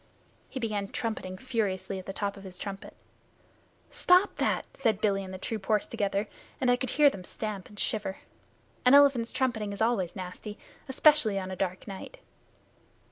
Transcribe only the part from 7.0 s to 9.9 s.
them stamp and shiver. An elephant's trumpeting is